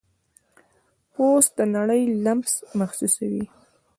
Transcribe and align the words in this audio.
پوست 1.13 1.51
د 1.57 1.59
نړۍ 1.75 2.01
لمس 2.23 2.53
محسوسوي. 2.79 3.45